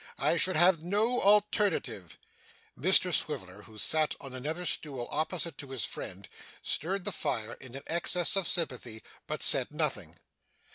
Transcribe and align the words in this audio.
I 0.17 0.35
should 0.35 0.55
have 0.55 0.81
no 0.81 1.21
alternative.' 1.21 2.17
Mr 2.75 3.13
Swiveller, 3.13 3.61
who 3.61 3.77
sat 3.77 4.15
on 4.19 4.33
another 4.33 4.65
stool 4.65 5.07
opposite 5.11 5.59
to 5.59 5.69
his 5.69 5.85
friend, 5.85 6.27
stirred 6.63 7.05
the 7.05 7.11
fire 7.11 7.53
in 7.61 7.75
an 7.75 7.83
excess 7.85 8.35
of 8.35 8.47
sympathy, 8.47 9.03
but 9.27 9.43
said 9.43 9.69
nothing. 9.69 10.15